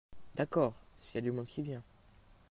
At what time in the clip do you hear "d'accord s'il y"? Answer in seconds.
0.33-1.17